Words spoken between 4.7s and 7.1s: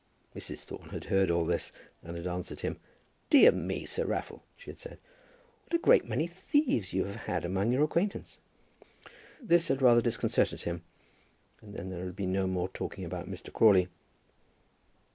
had said, "what a great many thieves you